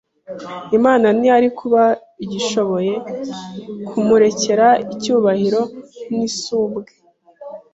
[0.77, 1.83] Imana ntiyari kuba
[2.25, 2.93] igishoboye
[3.89, 5.61] kumurekera icyubahiro
[6.15, 6.91] n’isumbwe;